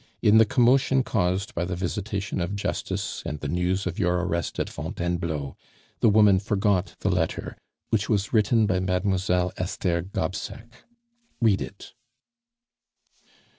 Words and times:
In 0.23 0.39
the 0.39 0.45
commotion 0.45 1.03
caused 1.03 1.53
by 1.53 1.63
the 1.63 1.75
visitation 1.75 2.41
of 2.41 2.55
justice 2.55 3.21
and 3.23 3.39
the 3.39 3.47
news 3.47 3.85
of 3.85 3.99
your 3.99 4.17
arrest 4.25 4.57
at 4.59 4.67
Fontainebleau, 4.67 5.55
the 5.99 6.09
woman 6.09 6.39
forgot 6.39 6.95
the 7.01 7.11
letter 7.11 7.55
which 7.91 8.09
was 8.09 8.33
written 8.33 8.65
by 8.65 8.79
Mademoiselle 8.79 9.53
Esther 9.57 10.01
Gobseck. 10.01 10.73
Read 11.39 11.61
it!" 11.61 11.93